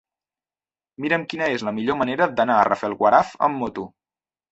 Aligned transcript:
Mira'm 1.03 1.25
quina 1.33 1.49
és 1.57 1.65
la 1.67 1.73
millor 1.79 1.97
manera 1.99 2.27
d'anar 2.39 2.55
a 2.61 2.65
Rafelguaraf 2.69 3.35
amb 3.49 3.61
moto. 3.65 3.85